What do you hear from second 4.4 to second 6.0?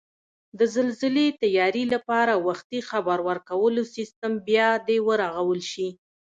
بیاد ورغول شي